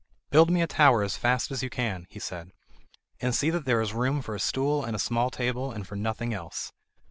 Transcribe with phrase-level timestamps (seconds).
[0.31, 2.49] "Build me a tower as fast as you can," he said,
[3.19, 5.95] "and see that there is room for a stool and a small table, and for
[5.95, 6.71] nothing else.